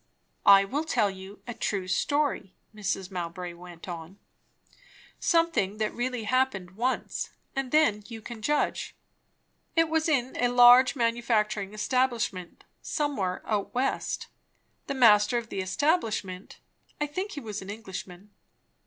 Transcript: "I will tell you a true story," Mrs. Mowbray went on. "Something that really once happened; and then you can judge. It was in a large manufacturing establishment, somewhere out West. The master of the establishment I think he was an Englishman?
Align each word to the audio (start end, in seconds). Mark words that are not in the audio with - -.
"I 0.47 0.65
will 0.65 0.83
tell 0.83 1.11
you 1.11 1.43
a 1.45 1.53
true 1.53 1.87
story," 1.87 2.55
Mrs. 2.73 3.11
Mowbray 3.11 3.53
went 3.53 3.87
on. 3.87 4.17
"Something 5.19 5.77
that 5.77 5.93
really 5.93 6.21
once 6.21 6.27
happened; 6.29 6.71
and 7.55 7.71
then 7.71 8.03
you 8.07 8.19
can 8.19 8.41
judge. 8.41 8.95
It 9.75 9.89
was 9.89 10.09
in 10.09 10.35
a 10.37 10.47
large 10.47 10.95
manufacturing 10.95 11.75
establishment, 11.75 12.63
somewhere 12.81 13.43
out 13.45 13.75
West. 13.75 14.25
The 14.87 14.95
master 14.95 15.37
of 15.37 15.49
the 15.49 15.61
establishment 15.61 16.57
I 16.99 17.05
think 17.05 17.33
he 17.33 17.39
was 17.39 17.61
an 17.61 17.69
Englishman? 17.69 18.31